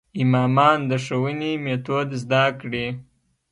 امامان 0.21 0.79
د 0.89 0.91
ښوونې 1.05 1.51
میتود 1.63 2.07
زده 2.21 2.43
کړي. 2.59 2.87